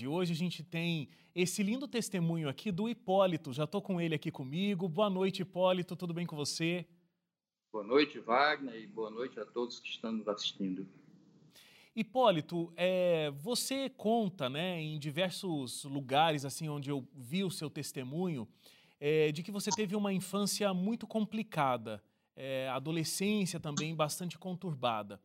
[0.00, 3.52] De hoje a gente tem esse lindo testemunho aqui do Hipólito.
[3.52, 4.88] Já estou com ele aqui comigo.
[4.88, 5.96] Boa noite, Hipólito.
[5.96, 6.86] Tudo bem com você?
[7.72, 10.86] Boa noite, Wagner, e boa noite a todos que estão nos assistindo.
[11.96, 18.46] Hipólito, é, você conta, né, em diversos lugares assim onde eu vi o seu testemunho,
[19.00, 22.00] é, de que você teve uma infância muito complicada,
[22.36, 25.20] é, adolescência também bastante conturbada.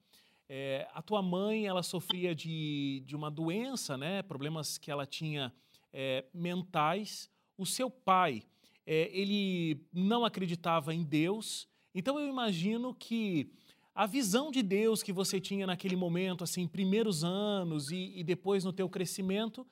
[0.56, 4.22] É, a tua mãe, ela sofria de, de uma doença, né?
[4.22, 5.52] Problemas que ela tinha
[5.92, 7.28] é, mentais.
[7.58, 8.44] O seu pai,
[8.86, 11.68] é, ele não acreditava em Deus.
[11.96, 13.50] Então eu imagino que
[13.96, 18.64] a visão de Deus que você tinha naquele momento, assim, primeiros anos e, e depois
[18.64, 19.66] no teu crescimento,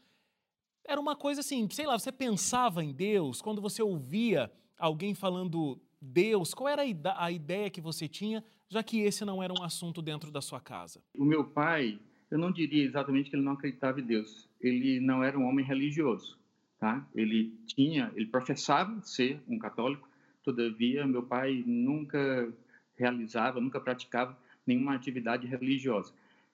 [0.83, 5.79] era uma coisa assim, sei lá, você pensava em Deus quando você ouvia alguém falando
[6.01, 6.81] Deus, qual era
[7.17, 10.59] a ideia que você tinha já que esse não era um assunto dentro da sua
[10.59, 11.03] casa?
[11.13, 11.99] O meu pai,
[12.31, 14.49] eu não diria exatamente que ele não acreditava em Deus.
[14.59, 16.39] Ele não era um homem religioso,
[16.79, 17.05] tá?
[17.13, 20.07] Ele tinha, ele professava ser um católico.
[20.41, 22.51] Todavia, meu pai nunca
[22.95, 26.13] realizava, nunca praticava nenhuma atividade religiosa.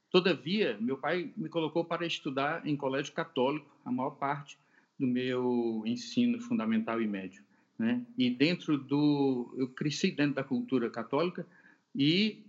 [0.09, 4.57] Todavia, meu pai me colocou para estudar em colégio católico a maior parte
[4.97, 7.43] do meu ensino fundamental e médio,
[7.77, 8.05] né?
[8.17, 11.45] E dentro do, eu cresci dentro da cultura católica
[11.95, 12.43] e,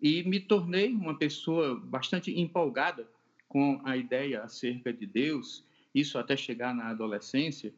[0.00, 3.08] e me tornei uma pessoa bastante empolgada
[3.48, 7.72] com a ideia acerca de Deus, isso até chegar na adolescência,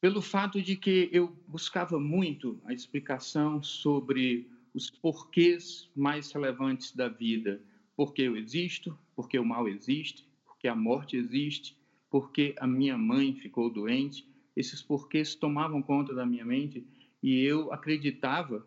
[0.00, 7.08] pelo fato de que eu buscava muito a explicação sobre os porquês mais relevantes da
[7.08, 7.60] vida.
[7.96, 11.76] Por que eu existo, por que o mal existe, por que a morte existe,
[12.10, 14.26] por que a minha mãe ficou doente.
[14.60, 16.86] Esses porquês tomavam conta da minha mente
[17.22, 18.66] e eu acreditava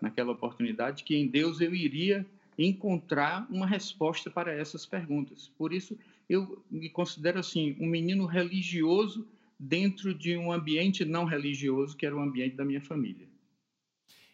[0.00, 2.26] naquela oportunidade que em Deus eu iria
[2.58, 5.50] encontrar uma resposta para essas perguntas.
[5.56, 9.26] Por isso, eu me considero assim um menino religioso
[9.58, 13.26] dentro de um ambiente não religioso, que era o ambiente da minha família.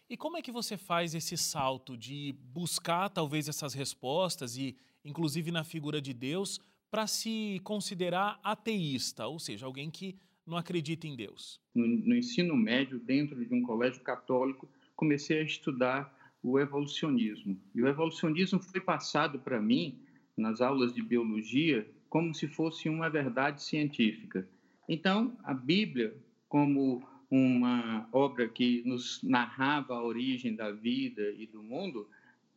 [0.09, 5.51] E como é que você faz esse salto de buscar talvez essas respostas e inclusive
[5.51, 6.59] na figura de Deus
[6.91, 11.59] para se considerar ateísta, ou seja, alguém que não acredita em Deus?
[11.75, 17.59] No, no ensino médio, dentro de um colégio católico, comecei a estudar o evolucionismo.
[17.75, 19.99] E o evolucionismo foi passado para mim,
[20.35, 24.47] nas aulas de biologia, como se fosse uma verdade científica.
[24.87, 26.15] Então, a Bíblia,
[26.47, 32.07] como uma obra que nos narrava a origem da vida e do mundo,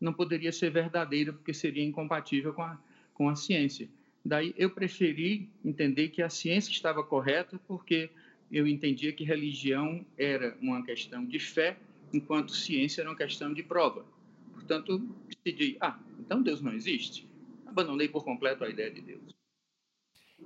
[0.00, 2.78] não poderia ser verdadeira porque seria incompatível com a,
[3.12, 3.88] com a ciência.
[4.24, 8.10] Daí eu preferi entender que a ciência estava correta porque
[8.50, 11.78] eu entendia que religião era uma questão de fé
[12.12, 14.04] enquanto ciência era uma questão de prova.
[14.52, 14.98] Portanto,
[15.44, 17.28] decidi, ah, então Deus não existe.
[17.66, 19.40] Abandonei por completo a ideia de Deus.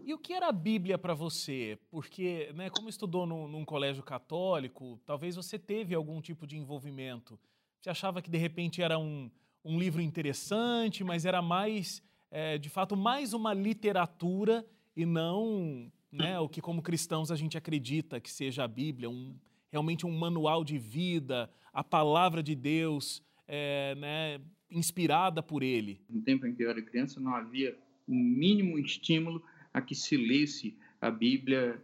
[0.05, 1.79] E o que era a Bíblia para você?
[1.91, 7.39] Porque, né, como estudou num, num, colégio católico, talvez você teve algum tipo de envolvimento.
[7.81, 9.31] Você achava que de repente era um,
[9.65, 12.03] um livro interessante, mas era mais,
[12.35, 17.57] é, de fato, mais uma literatura e não né, o que, como cristãos, a gente
[17.57, 19.37] acredita que seja a Bíblia, um,
[19.71, 26.01] realmente um manual de vida, a palavra de Deus, é, né, inspirada por ele.
[26.11, 29.41] No tempo em que eu era criança, não havia o mínimo estímulo
[29.73, 31.81] a que se lesse a Bíblia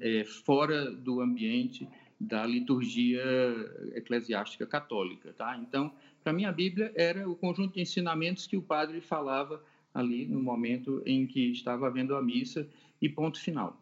[0.00, 1.86] é, fora do ambiente
[2.18, 3.22] da liturgia
[3.94, 5.58] eclesiástica católica, tá?
[5.58, 9.62] Então, para mim a Bíblia era o conjunto de ensinamentos que o padre falava
[9.94, 12.68] ali no momento em que estava havendo a missa
[13.00, 13.80] e ponto final.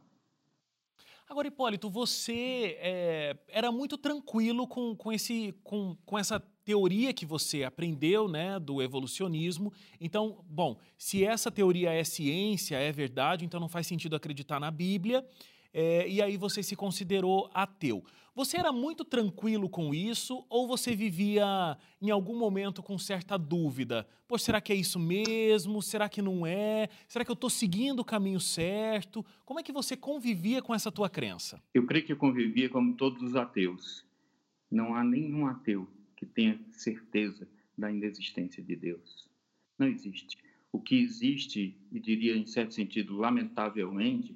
[1.29, 7.25] Agora, Hipólito, você é, era muito tranquilo com, com, esse, com, com essa teoria que
[7.25, 9.73] você aprendeu, né, do evolucionismo.
[9.99, 14.71] Então, bom, se essa teoria é ciência, é verdade, então não faz sentido acreditar na
[14.71, 15.27] Bíblia
[15.73, 18.05] é, e aí você se considerou ateu.
[18.35, 24.09] Você era muito tranquilo com isso ou você vivia em algum momento com certa dúvida?
[24.27, 25.83] Pô, será que é isso mesmo?
[25.83, 26.89] Será que não é?
[27.07, 29.25] Será que eu estou seguindo o caminho certo?
[29.45, 31.63] Como é que você convivia com essa tua crença?
[31.75, 34.03] Eu creio que eu convivia como todos os ateus.
[34.71, 35.87] Não há nenhum ateu
[36.17, 37.47] que tenha certeza
[37.77, 39.29] da inexistência de Deus.
[39.79, 40.39] Não existe.
[40.73, 44.35] O que existe, e diria em certo sentido, lamentavelmente,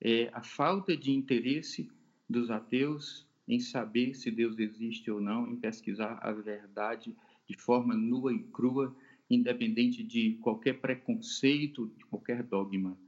[0.00, 1.90] é a falta de interesse
[2.28, 7.14] dos ateus em saber se Deus existe ou não, em pesquisar a verdade
[7.48, 8.94] de forma nua e crua,
[9.30, 12.98] independente de qualquer preconceito, de qualquer dogma.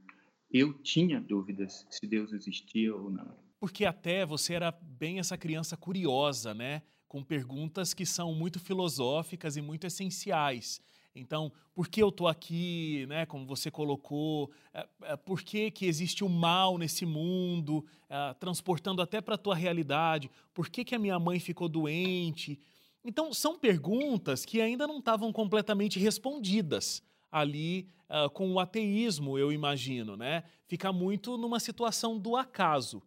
[0.51, 3.37] Eu tinha dúvidas se Deus existia ou não.
[3.59, 6.81] Porque até você era bem essa criança curiosa, né?
[7.07, 10.81] Com perguntas que são muito filosóficas e muito essenciais.
[11.15, 14.51] Então, por que eu estou aqui, né, como você colocou?
[14.73, 19.37] É, é, por que, que existe o mal nesse mundo, é, transportando até para a
[19.37, 20.29] tua realidade?
[20.53, 22.59] Por que, que a minha mãe ficou doente?
[23.03, 27.01] Então, são perguntas que ainda não estavam completamente respondidas
[27.31, 27.87] ali
[28.33, 30.43] com o ateísmo, eu imagino, né?
[30.65, 33.03] Fica muito numa situação do acaso.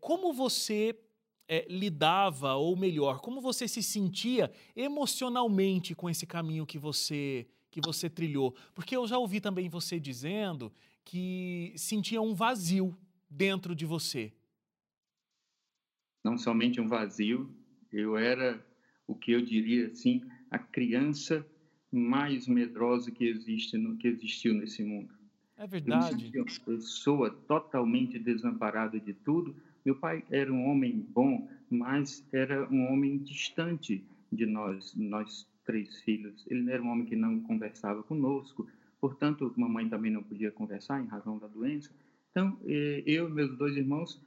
[0.00, 0.98] Como você
[1.50, 7.80] é, lidava, ou melhor, como você se sentia emocionalmente com esse caminho que você que
[7.84, 8.54] você trilhou?
[8.74, 10.72] Porque eu já ouvi também você dizendo
[11.04, 12.96] que sentia um vazio
[13.28, 14.32] dentro de você.
[16.24, 17.52] Não somente um vazio,
[17.92, 18.64] eu era
[19.06, 21.46] o que eu diria assim, a criança
[21.90, 25.14] mais medrosa que existe no que existiu nesse mundo.
[25.56, 26.30] É verdade.
[26.32, 29.54] Eu uma pessoa totalmente desamparada de tudo.
[29.84, 36.00] Meu pai era um homem bom, mas era um homem distante de nós, nós três
[36.02, 36.44] filhos.
[36.48, 38.68] Ele era um homem que não conversava conosco,
[39.00, 41.90] portanto, mamãe também não podia conversar em razão da doença.
[42.30, 44.20] Então, eh, eu e meus dois irmãos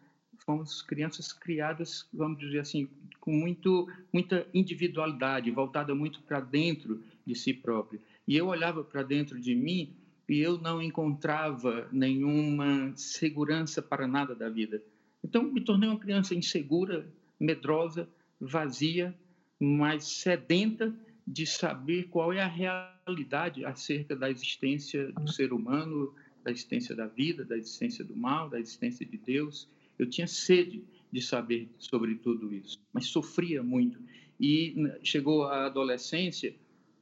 [0.46, 2.88] fomos crianças criadas, vamos dizer assim,
[3.20, 8.02] com muito, muita individualidade, voltada muito para dentro de si próprio.
[8.28, 9.94] E eu olhava para dentro de mim
[10.28, 14.82] e eu não encontrava nenhuma segurança para nada da vida.
[15.24, 17.08] Então, me tornei uma criança insegura,
[17.40, 18.10] medrosa,
[18.40, 19.16] vazia,
[19.60, 20.94] mas sedenta
[21.26, 27.08] de saber qual é a realidade acerca da existência do ser humano, da existência da
[27.08, 29.68] vida, da existência do mal, da existência de Deus.
[29.98, 34.00] Eu tinha sede de saber sobre tudo isso, mas sofria muito.
[34.40, 36.54] E chegou a adolescência,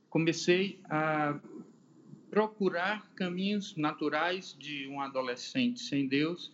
[0.09, 1.39] comecei a
[2.29, 6.51] procurar caminhos naturais de um adolescente sem Deus,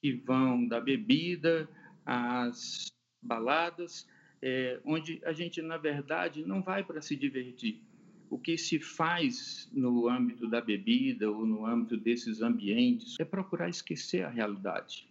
[0.00, 1.68] que vão da bebida
[2.04, 2.92] às
[3.22, 4.08] baladas,
[4.42, 7.82] é, onde a gente, na verdade, não vai para se divertir.
[8.30, 13.68] O que se faz no âmbito da bebida ou no âmbito desses ambientes é procurar
[13.68, 15.08] esquecer a realidade.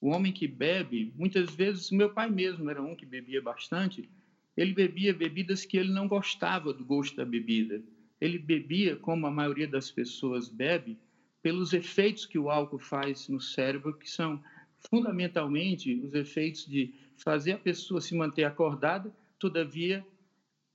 [0.00, 4.08] O homem que bebe, muitas vezes, meu pai mesmo era um que bebia bastante,
[4.56, 7.80] ele bebia bebidas que ele não gostava do gosto da bebida.
[8.20, 10.98] Ele bebia, como a maioria das pessoas bebe,
[11.42, 14.42] pelos efeitos que o álcool faz no cérebro, que são
[14.90, 20.04] fundamentalmente os efeitos de fazer a pessoa se manter acordada, todavia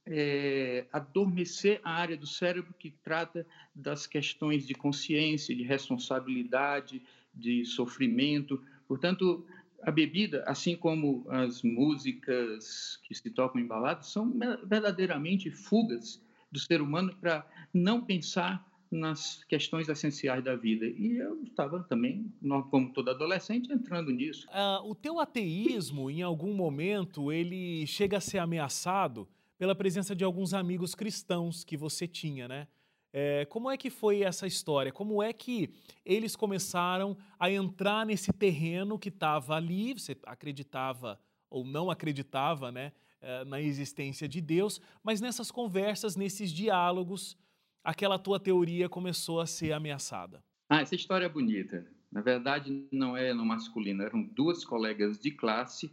[0.06, 7.02] é, adormecer a área do cérebro que trata das questões de consciência, de responsabilidade,
[7.34, 8.62] de sofrimento.
[8.88, 9.46] Portanto,
[9.82, 14.32] a bebida, assim como as músicas que se tocam em baladas, são
[14.66, 16.22] verdadeiramente fugas
[16.52, 20.86] do ser humano para não pensar nas questões essenciais da vida.
[20.86, 22.32] E eu estava também,
[22.70, 24.48] como todo adolescente, entrando nisso.
[24.50, 30.24] Uh, o teu ateísmo, em algum momento, ele chega a ser ameaçado pela presença de
[30.24, 32.68] alguns amigos cristãos que você tinha, né?
[33.16, 34.92] É, como é que foi essa história?
[34.92, 35.70] Como é que
[36.04, 39.94] eles começaram a entrar nesse terreno que estava ali?
[39.94, 42.92] Você acreditava ou não acreditava, né,
[43.22, 44.82] é, na existência de Deus?
[45.04, 47.38] Mas nessas conversas, nesses diálogos,
[47.84, 50.44] aquela tua teoria começou a ser ameaçada.
[50.70, 51.86] Ah, essa história é bonita.
[52.12, 54.04] Na verdade, não é no masculino.
[54.04, 55.92] Eram duas colegas de classe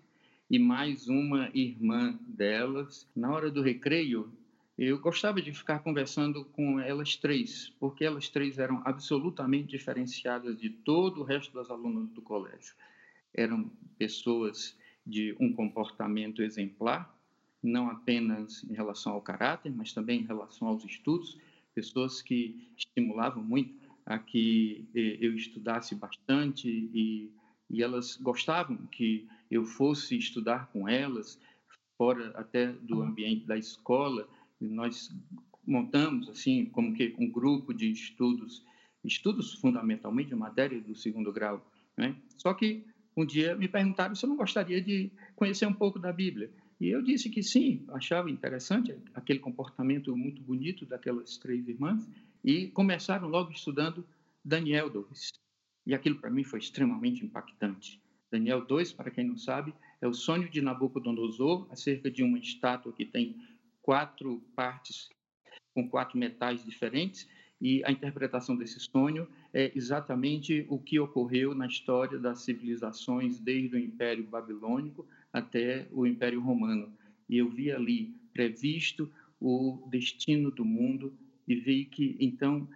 [0.48, 3.08] e mais uma irmã delas.
[3.16, 4.32] Na hora do recreio,
[4.78, 10.70] eu gostava de ficar conversando com elas três, porque elas três eram absolutamente diferenciadas de
[10.70, 12.74] todo o resto das alunas do colégio.
[13.34, 14.76] Eram pessoas
[15.06, 17.14] de um comportamento exemplar,
[17.62, 21.38] não apenas em relação ao caráter, mas também em relação aos estudos,
[21.74, 23.74] pessoas que estimulavam muito
[24.06, 27.30] a que eh, eu estudasse bastante e,
[27.68, 31.38] e elas gostavam que eu fosse estudar com elas,
[31.96, 34.28] fora até do ambiente da escola,
[34.60, 35.14] nós
[35.66, 38.64] montamos assim como que um grupo de estudos,
[39.04, 41.64] estudos fundamentalmente de matéria do segundo grau,
[41.96, 42.16] né?
[42.36, 42.84] Só que
[43.16, 46.50] um dia me perguntaram se eu não gostaria de conhecer um pouco da Bíblia.
[46.80, 52.08] E eu disse que sim, achava interessante aquele comportamento muito bonito daquelas três irmãs
[52.42, 54.06] e começaram logo estudando
[54.42, 55.28] Daniel 2.
[55.86, 58.00] E aquilo para mim foi extremamente impactante.
[58.30, 62.92] Daniel 2, para quem não sabe, é o sonho de Nabucodonosor acerca de uma estátua
[62.94, 63.36] que tem
[63.82, 65.10] quatro partes
[65.74, 67.28] com quatro metais diferentes
[67.60, 73.76] e a interpretação desse sonho é exatamente o que ocorreu na história das civilizações desde
[73.76, 76.92] o Império Babilônico até o Império Romano.
[77.28, 79.10] E eu vi ali previsto
[79.40, 81.12] o destino do mundo
[81.46, 82.68] e vi que então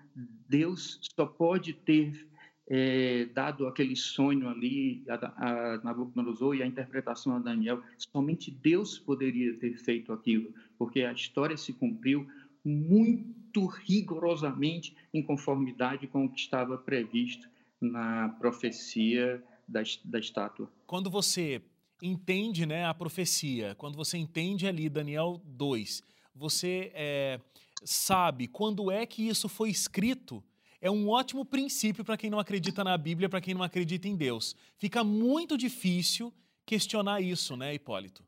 [0.48, 2.26] Deus só pode ter
[2.66, 7.82] é, dado aquele sonho ali a, a Nabucodonosor e a interpretação a Daniel,
[8.12, 12.26] somente Deus poderia ter feito aquilo, porque a história se cumpriu
[12.64, 17.48] muito rigorosamente em conformidade com o que estava previsto
[17.80, 20.70] na profecia da, da estátua.
[20.86, 21.60] Quando você
[22.04, 26.02] entende né, a profecia, quando você entende ali Daniel 2,
[26.34, 27.40] você é,
[27.82, 30.44] sabe quando é que isso foi escrito,
[30.80, 34.14] é um ótimo princípio para quem não acredita na Bíblia, para quem não acredita em
[34.14, 34.54] Deus.
[34.76, 36.32] Fica muito difícil
[36.66, 38.22] questionar isso, né, Hipólito?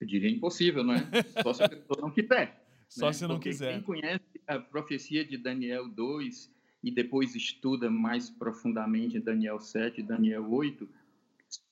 [0.00, 1.00] Eu diria impossível, não é?
[1.42, 2.64] Só se a pessoa não quiser.
[2.88, 3.12] Só né?
[3.12, 3.74] se não Porque quiser.
[3.74, 6.50] Quem conhece a profecia de Daniel 2
[6.82, 10.88] e depois estuda mais profundamente Daniel 7 e Daniel 8,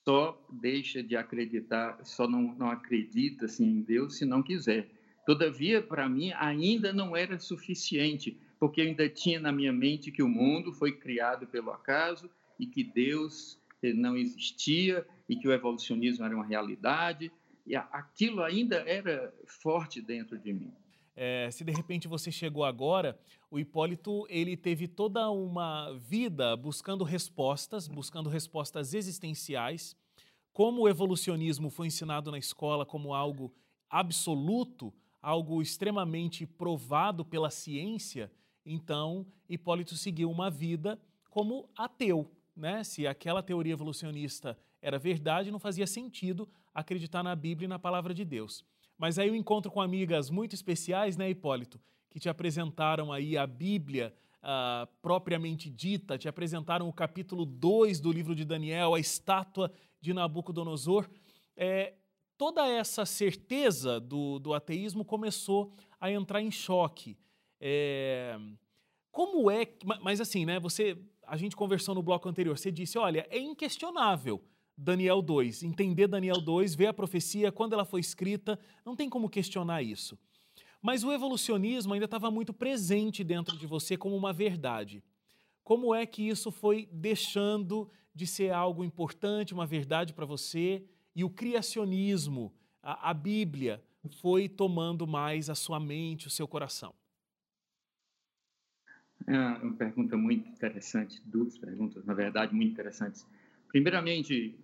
[0.05, 4.89] só deixa de acreditar, só não, não acredita assim, em Deus se não quiser.
[5.25, 10.29] Todavia, para mim, ainda não era suficiente, porque ainda tinha na minha mente que o
[10.29, 16.25] mundo foi criado pelo acaso e que Deus eh, não existia e que o evolucionismo
[16.25, 17.31] era uma realidade.
[17.65, 20.71] E aquilo ainda era forte dentro de mim.
[21.19, 23.19] É, se de repente você chegou agora,
[23.49, 29.95] o Hipólito ele teve toda uma vida buscando respostas, buscando respostas existenciais.
[30.53, 33.51] Como o evolucionismo foi ensinado na escola como algo
[33.89, 38.31] absoluto, algo extremamente provado pela ciência,
[38.63, 40.99] então Hipólito seguiu uma vida
[41.31, 42.31] como ateu.
[42.55, 42.83] Né?
[42.83, 48.13] Se aquela teoria evolucionista era verdade, não fazia sentido acreditar na Bíblia e na palavra
[48.13, 48.63] de Deus.
[48.97, 53.45] Mas aí o encontro com amigas muito especiais, né, Hipólito, que te apresentaram aí a
[53.45, 59.71] Bíblia uh, propriamente dita, te apresentaram o capítulo 2 do livro de Daniel, a estátua
[60.01, 61.07] de Nabucodonosor.
[61.55, 61.93] É,
[62.37, 67.17] toda essa certeza do, do ateísmo começou a entrar em choque.
[67.59, 68.37] É,
[69.11, 69.67] como é,
[70.01, 74.43] mas assim, né, você, a gente conversou no bloco anterior, você disse, olha, é inquestionável
[74.77, 79.29] Daniel 2, entender Daniel 2, ver a profecia, quando ela foi escrita, não tem como
[79.29, 80.17] questionar isso.
[80.81, 85.03] Mas o evolucionismo ainda estava muito presente dentro de você como uma verdade.
[85.63, 90.85] Como é que isso foi deixando de ser algo importante, uma verdade para você?
[91.17, 93.83] e o criacionismo, a, a Bíblia,
[94.21, 96.93] foi tomando mais a sua mente, o seu coração?
[99.25, 103.25] É uma pergunta muito interessante, duas perguntas, na verdade, muito interessantes.
[103.67, 104.55] Primeiramente,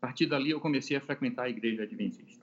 [0.00, 2.42] a partir dali eu comecei a frequentar a igreja adventista.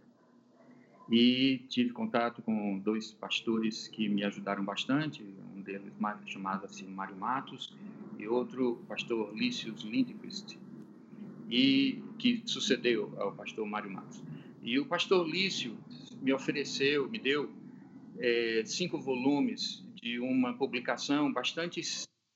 [1.09, 5.23] E tive contato com dois pastores que me ajudaram bastante,
[5.55, 5.91] um deles
[6.27, 7.75] chamado-se Mário Matos
[8.19, 10.57] e outro, pastor Lícius Lindquist
[11.49, 14.21] e que sucedeu ao pastor Mário Matos.
[14.61, 15.75] E o pastor Lício
[16.21, 17.49] me ofereceu, me deu
[18.19, 21.81] é, cinco volumes de uma publicação bastante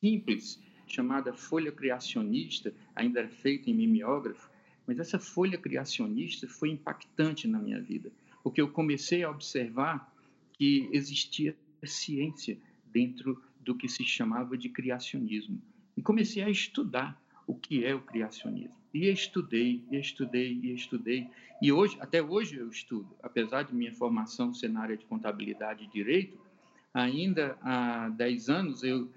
[0.01, 4.50] simples chamada Folha Criacionista, ainda feita em mimeógrafo,
[4.91, 8.11] mas essa folha criacionista foi impactante na minha vida,
[8.43, 10.13] porque eu comecei a observar
[10.51, 11.55] que existia
[11.85, 12.57] ciência
[12.91, 15.61] dentro do que se chamava de criacionismo.
[15.95, 17.17] E comecei a estudar
[17.47, 18.75] o que é o criacionismo.
[18.93, 21.29] E estudei, e estudei, e estudei.
[21.61, 25.85] E hoje, até hoje eu estudo, apesar de minha formação ser na área de contabilidade
[25.85, 26.37] e direito,
[26.93, 29.09] ainda há 10 anos eu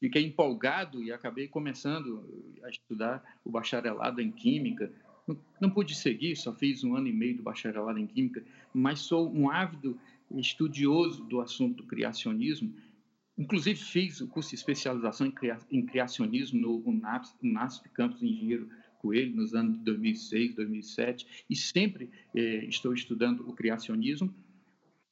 [0.00, 4.92] fiquei empolgado e acabei começando a estudar o bacharelado em Química.
[5.26, 9.00] Não, não pude seguir, só fiz um ano e meio do bacharelado em Química, mas
[9.00, 9.98] sou um ávido
[10.30, 12.74] estudioso do assunto do criacionismo
[13.38, 15.30] Inclusive, fiz o curso de especialização
[15.70, 18.68] em, criacionismo no UNASP, UNASP Campus Engenheiro
[18.98, 24.34] Coelho, nos anos de 2006, 2007, e sempre eh, estou estudando o criacionismo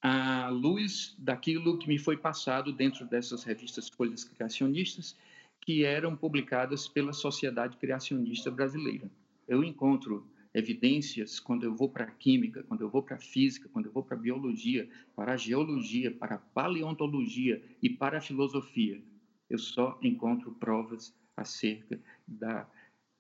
[0.05, 5.17] à luz daquilo que me foi passado dentro dessas revistas folhas criacionistas,
[5.63, 9.11] que eram publicadas pela Sociedade Criacionista Brasileira.
[9.49, 13.67] Eu encontro evidências quando eu vou para a química, quando eu vou para a física,
[13.73, 18.21] quando eu vou para a biologia, para a geologia, para a paleontologia e para a
[18.21, 19.01] filosofia.
[19.49, 22.69] Eu só encontro provas acerca da,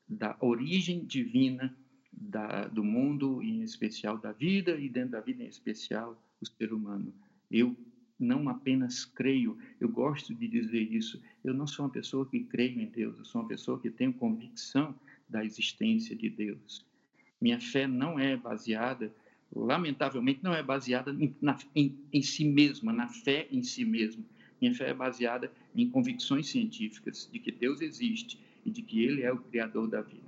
[0.06, 1.74] da origem divina
[2.12, 6.72] da, do mundo, em especial da vida, e dentro da vida, em especial, o ser
[6.72, 7.12] humano.
[7.50, 7.76] Eu
[8.18, 12.80] não apenas creio, eu gosto de dizer isso, eu não sou uma pessoa que creio
[12.80, 14.94] em Deus, eu sou uma pessoa que tenho convicção
[15.28, 16.84] da existência de Deus.
[17.40, 19.12] Minha fé não é baseada,
[19.54, 24.24] lamentavelmente, não é baseada em, na, em, em si mesma, na fé em si mesma.
[24.60, 29.22] Minha fé é baseada em convicções científicas de que Deus existe e de que Ele
[29.22, 30.23] é o Criador da vida.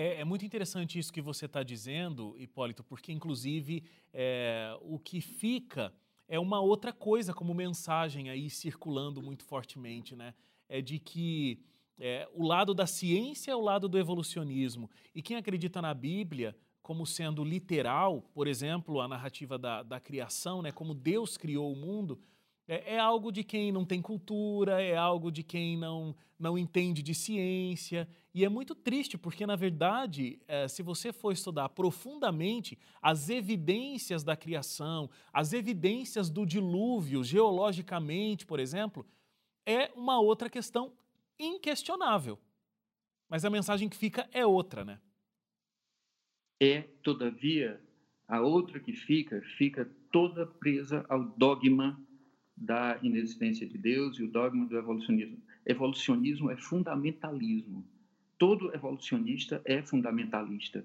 [0.00, 5.20] É, é muito interessante isso que você está dizendo, Hipólito, porque, inclusive, é, o que
[5.20, 5.92] fica
[6.28, 10.34] é uma outra coisa como mensagem aí circulando muito fortemente, né?
[10.68, 11.58] É de que
[11.98, 14.88] é, o lado da ciência é o lado do evolucionismo.
[15.12, 20.62] E quem acredita na Bíblia como sendo literal, por exemplo, a narrativa da, da criação,
[20.62, 22.20] né, como Deus criou o mundo,
[22.70, 27.02] É, é, algo de quem não tem cultura, é algo de quem não, não entende
[27.02, 28.06] de ciência.
[28.34, 34.22] E é muito triste, porque, na verdade, é, se você for estudar profundamente as evidências
[34.22, 39.06] da criação, as evidências do dilúvio, geologicamente, por exemplo,
[39.64, 40.92] é uma outra questão
[41.38, 42.38] inquestionável.
[43.30, 45.00] Mas a mensagem que fica é outra, né?
[46.60, 47.80] É, todavia,
[48.26, 51.98] a outra que fica, fica toda presa ao dogma
[52.60, 55.38] da inexistência de Deus e o dogma do evolucionismo.
[55.64, 57.84] Evolucionismo é fundamentalismo.
[58.36, 60.84] Todo evolucionista é fundamentalista.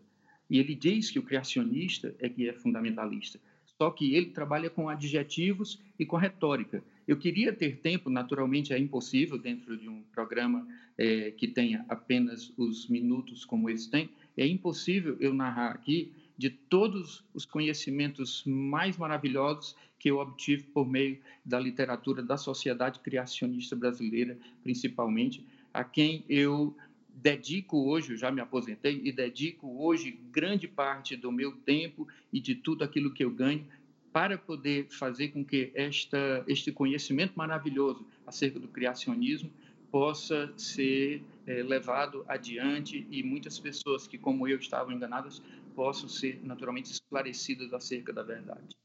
[0.50, 3.40] E ele diz que o criacionista é que é fundamentalista.
[3.78, 6.84] Só que ele trabalha com adjetivos e com retórica.
[7.08, 12.54] Eu queria ter tempo, naturalmente é impossível dentro de um programa é, que tenha apenas
[12.58, 18.98] os minutos como esse tem, é impossível eu narrar aqui de todos os conhecimentos mais
[18.98, 26.26] maravilhosos que eu obtive por meio da literatura da sociedade criacionista brasileira, principalmente, a quem
[26.28, 26.76] eu
[27.08, 32.42] dedico hoje, eu já me aposentei, e dedico hoje grande parte do meu tempo e
[32.42, 33.66] de tudo aquilo que eu ganho
[34.12, 39.50] para poder fazer com que esta, este conhecimento maravilhoso acerca do criacionismo
[39.90, 45.42] possa ser é, levado adiante e muitas pessoas que, como eu, estavam enganadas,
[45.74, 48.76] possam ser naturalmente esclarecidas acerca da verdade.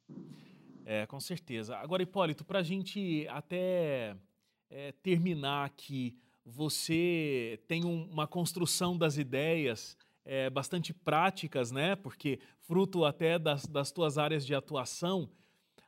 [0.90, 1.76] É, com certeza.
[1.76, 4.16] Agora, Hipólito, para a gente até
[4.70, 11.94] é, terminar aqui, você tem um, uma construção das ideias é, bastante práticas, né?
[11.94, 15.28] Porque fruto até das, das tuas áreas de atuação.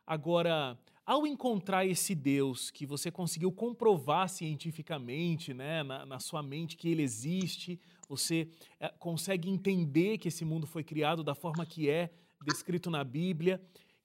[0.07, 6.77] Agora, ao encontrar esse Deus que você conseguiu comprovar cientificamente, né, na, na sua mente
[6.77, 8.47] que ele existe, você
[8.79, 12.11] é, consegue entender que esse mundo foi criado da forma que é
[12.45, 13.59] descrito na Bíblia.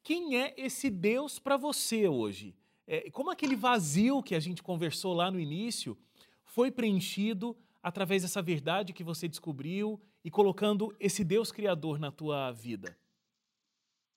[0.06, 2.56] Quem é esse Deus para você hoje?
[2.86, 5.98] É, como aquele vazio que a gente conversou lá no início
[6.44, 12.52] foi preenchido através dessa verdade que você descobriu e colocando esse Deus criador na tua
[12.52, 12.96] vida?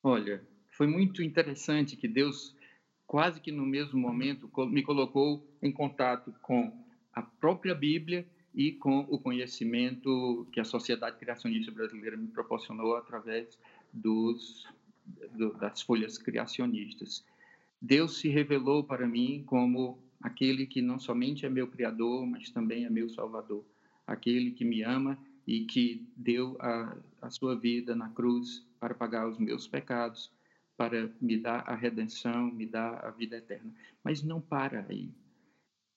[0.03, 0.47] Olha,
[0.77, 2.55] foi muito interessante que Deus,
[3.07, 6.71] quase que no mesmo momento, me colocou em contato com
[7.15, 13.59] a própria Bíblia e com o conhecimento que a Sociedade Criacionista Brasileira me proporcionou através
[13.91, 14.67] dos,
[15.37, 17.25] do, das folhas criacionistas.
[17.81, 22.85] Deus se revelou para mim como aquele que não somente é meu Criador, mas também
[22.85, 23.65] é meu Salvador,
[24.07, 29.29] aquele que me ama e que deu a, a sua vida na cruz para pagar
[29.29, 30.31] os meus pecados,
[30.77, 33.73] para me dar a redenção, me dar a vida eterna.
[34.05, 35.11] Mas não para aí.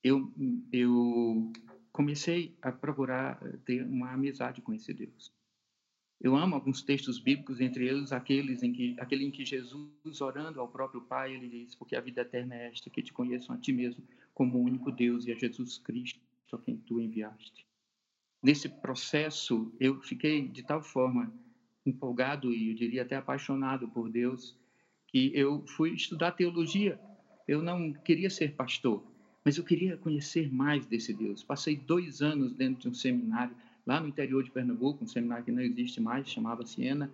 [0.03, 0.31] Eu,
[0.71, 1.51] eu
[1.91, 5.31] comecei a procurar ter uma amizade com esse Deus.
[6.23, 10.59] Eu amo alguns textos bíblicos, entre eles aqueles em que, aquele em que Jesus, orando
[10.59, 13.57] ao próprio Pai, ele diz: Porque a vida eterna é esta, que te conheçam a
[13.57, 16.19] ti mesmo como o único Deus e a Jesus Cristo,
[16.53, 17.65] a quem tu enviaste.
[18.43, 21.33] Nesse processo, eu fiquei de tal forma
[21.85, 24.55] empolgado e eu diria até apaixonado por Deus,
[25.07, 26.99] que eu fui estudar teologia.
[27.47, 29.03] Eu não queria ser pastor,
[29.43, 31.43] mas eu queria conhecer mais desse Deus.
[31.43, 33.55] Passei dois anos dentro de um seminário
[33.85, 37.11] lá no interior de Pernambuco, um seminário que não existe mais, chamava Siena,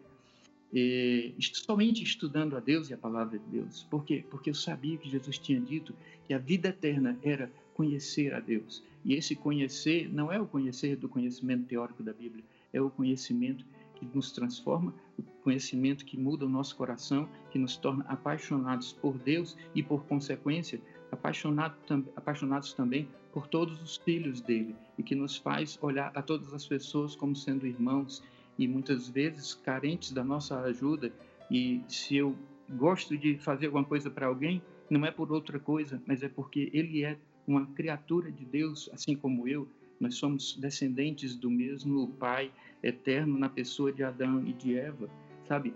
[0.73, 3.87] e, somente estudando a Deus e a palavra de Deus.
[3.89, 4.23] Por quê?
[4.29, 5.93] Porque eu sabia que Jesus tinha dito
[6.25, 8.83] que a vida eterna era conhecer a Deus.
[9.05, 13.63] E esse conhecer não é o conhecer do conhecimento teórico da Bíblia, é o conhecimento
[13.95, 19.17] que nos transforma, o conhecimento que muda o nosso coração, que nos torna apaixonados por
[19.17, 21.75] Deus e, por consequência, apaixonado,
[22.15, 26.65] apaixonados também por todos os filhos dele e que nos faz olhar a todas as
[26.65, 28.23] pessoas como sendo irmãos
[28.57, 31.11] e muitas vezes carentes da nossa ajuda.
[31.49, 32.35] E se eu
[32.69, 36.69] gosto de fazer alguma coisa para alguém, não é por outra coisa, mas é porque
[36.73, 39.67] ele é uma criatura de Deus, assim como eu.
[39.99, 42.51] Nós somos descendentes do mesmo Pai
[42.83, 45.09] eterno na pessoa de Adão e de Eva,
[45.47, 45.73] sabe?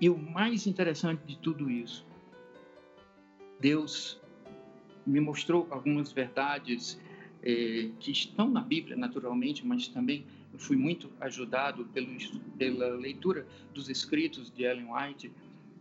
[0.00, 2.06] E o mais interessante de tudo isso,
[3.60, 4.20] Deus
[5.06, 7.00] me mostrou algumas verdades
[7.42, 10.24] é, que estão na Bíblia, naturalmente, mas também
[10.56, 12.08] fui muito ajudado pelo,
[12.56, 15.30] pela leitura dos escritos de Ellen White.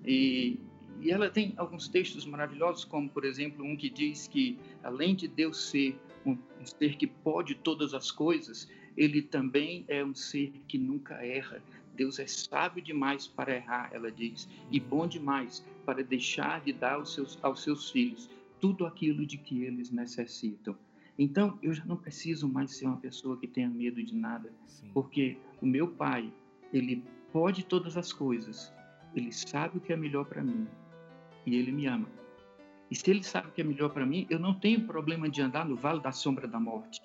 [0.06, 0.60] E,
[1.00, 5.28] e ela tem alguns textos maravilhosos, como, por exemplo, um que diz que, além de
[5.28, 10.52] Deus ser um, um ser que pode todas as coisas, ele também é um ser
[10.68, 11.62] que nunca erra.
[11.96, 16.94] Deus é sábio demais para errar, ela diz, e bom demais para deixar de dar
[16.94, 18.30] aos seus, aos seus filhos
[18.64, 20.74] tudo aquilo de que eles necessitam.
[21.20, 24.90] Então, eu já não preciso mais ser uma pessoa que tenha medo de nada, Sim.
[24.94, 26.32] porque o meu pai,
[26.72, 28.74] ele pode todas as coisas,
[29.14, 30.66] ele sabe o que é melhor para mim
[31.46, 32.08] e ele me ama.
[32.90, 35.42] E se ele sabe o que é melhor para mim, eu não tenho problema de
[35.42, 37.02] andar no vale da sombra da morte,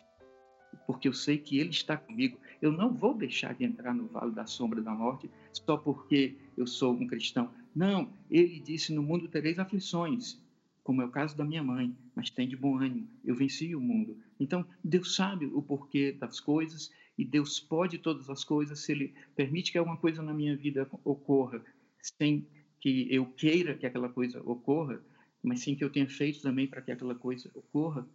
[0.87, 2.38] porque eu sei que ele está comigo.
[2.62, 6.68] Eu não vou deixar de entrar no vale da sombra da morte só porque eu
[6.68, 7.51] sou um cristão.
[7.75, 10.40] Não, ele disse: No mundo tereis aflições,
[10.88, 13.81] como é o caso da minha mãe, mas tem de bom ânimo, eu venci o
[13.81, 14.16] mundo.
[14.40, 19.12] Então, Deus sabe o porquê das coisas e Deus pode todas as coisas se Ele
[19.37, 21.62] permite que alguma coisa na minha vida ocorra
[22.01, 22.48] sem
[22.81, 24.98] que eu queira que aquela coisa ocorra,
[25.42, 28.09] mas sim que eu tenha feito também para que aquela coisa ocorra.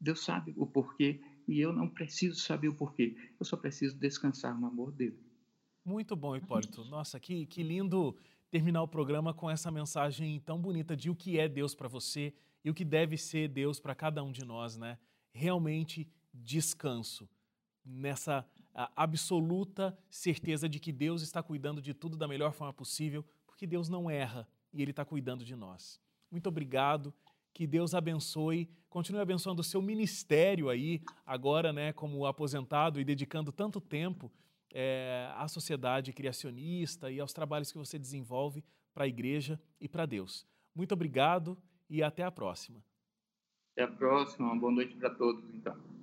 [0.00, 3.14] Deus sabe o porquê e eu não preciso saber o porquê.
[3.38, 5.16] Eu só preciso descansar no amor dele.
[5.84, 6.84] Muito bom, Hipólito.
[6.86, 8.16] Nossa, que, que lindo
[8.50, 12.32] terminar o programa com essa mensagem tão bonita de o que é Deus para você
[12.64, 14.98] e o que deve ser Deus para cada um de nós, né?
[15.32, 17.28] Realmente descanso
[17.84, 18.44] nessa
[18.94, 23.88] absoluta certeza de que Deus está cuidando de tudo da melhor forma possível, porque Deus
[23.88, 26.00] não erra e Ele está cuidando de nós.
[26.30, 27.14] Muito obrigado.
[27.54, 33.50] Que Deus abençoe, continue abençoando o seu ministério aí, agora, né, como aposentado e dedicando
[33.50, 34.30] tanto tempo
[34.78, 38.62] é, à sociedade criacionista e aos trabalhos que você desenvolve
[38.92, 40.46] para a igreja e para Deus.
[40.74, 41.56] Muito obrigado
[41.88, 42.84] e até a próxima.
[43.72, 44.52] Até a próxima.
[44.52, 45.95] Uma boa noite para todos, então.